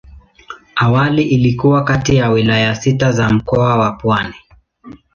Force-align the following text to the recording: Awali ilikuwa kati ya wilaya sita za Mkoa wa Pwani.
Awali 0.75 1.23
ilikuwa 1.23 1.83
kati 1.83 2.15
ya 2.15 2.29
wilaya 2.29 2.75
sita 2.75 3.11
za 3.11 3.29
Mkoa 3.29 3.77
wa 3.77 3.91
Pwani. 3.91 4.35